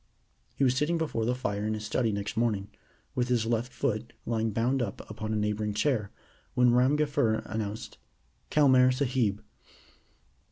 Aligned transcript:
He 0.55 0.63
was 0.63 0.75
sitting 0.75 0.97
before 0.97 1.25
the 1.25 1.35
fire 1.35 1.63
in 1.63 1.75
his 1.75 1.85
study 1.85 2.11
next 2.11 2.35
morning, 2.35 2.69
with 3.13 3.27
his 3.27 3.45
left 3.45 3.71
foot 3.71 4.13
lying 4.25 4.49
bound 4.49 4.81
up 4.81 5.07
upon 5.11 5.31
a 5.31 5.35
neighboring 5.35 5.75
chair, 5.75 6.09
when 6.55 6.73
Ram 6.73 6.97
Gafur 6.97 7.43
announced 7.45 7.99
"Kelmare 8.49 8.91
Sahib." 8.91 9.43